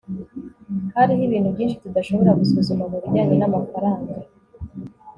hariho 0.95 1.21
ibintu 1.27 1.49
byinshi 1.55 1.79
tudashobora 1.83 2.37
gusuzuma 2.39 2.83
mubijyanye 2.91 3.35
namafaranga 3.37 4.11